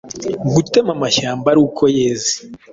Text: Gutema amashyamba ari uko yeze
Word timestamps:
Gutema 0.53 0.91
amashyamba 0.97 1.45
ari 1.51 1.59
uko 1.67 1.83
yeze 1.97 2.31